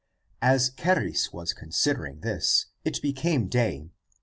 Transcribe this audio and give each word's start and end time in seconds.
As 0.41 0.71
Charis 0.71 1.31
was 1.31 1.53
considering 1.53 2.21
this, 2.21 2.65
it 2.83 3.03
became 3.03 3.45
day. 3.47 3.91